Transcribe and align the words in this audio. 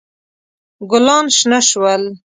ګلان 0.89 1.25
شنه 1.37 1.59
شول. 1.69 2.03